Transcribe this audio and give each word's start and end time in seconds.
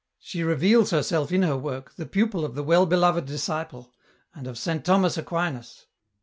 She 0.17 0.41
reveals 0.41 0.89
herself 0.89 1.31
in 1.31 1.43
her 1.43 1.55
work 1.55 1.93
the 1.95 2.07
pupil 2.07 2.43
of 2.43 2.55
the 2.55 2.63
well 2.63 2.87
beloved 2.87 3.27
disciple 3.27 3.93
and 4.33 4.47
of 4.47 4.57
Saint 4.57 4.83
Thomas 4.83 5.15
Aquinas. 5.15 5.85